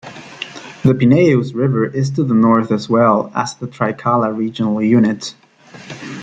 The 0.81 0.95
Pineios 0.95 1.53
River 1.53 1.85
is 1.85 2.09
to 2.15 2.23
the 2.23 2.33
north 2.33 2.71
as 2.71 2.89
well 2.89 3.31
as 3.35 3.53
the 3.53 3.67
Trikala 3.67 4.35
regional 4.35 4.81
unit. 4.81 5.35